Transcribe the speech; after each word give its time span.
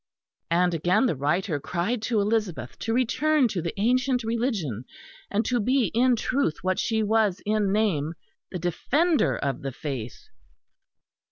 And 0.49 0.73
again 0.73 1.05
the 1.05 1.15
writer 1.15 1.59
cried 1.59 2.01
to 2.01 2.19
Elizabeth 2.19 2.79
to 2.79 2.91
return 2.91 3.47
to 3.49 3.61
the 3.61 3.79
ancient 3.79 4.23
Religion, 4.23 4.83
and 5.29 5.45
to 5.45 5.59
be 5.59 5.91
in 5.93 6.15
truth 6.15 6.63
what 6.63 6.79
she 6.79 7.03
was 7.03 7.39
in 7.45 7.71
name, 7.71 8.15
the 8.49 8.57
Defender 8.57 9.37
of 9.37 9.61
the 9.61 9.71
Faith. 9.71 10.25